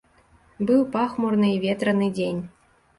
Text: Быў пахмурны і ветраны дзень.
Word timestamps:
Быў 0.69 0.81
пахмурны 0.97 1.53
і 1.55 1.61
ветраны 1.69 2.13
дзень. 2.19 2.45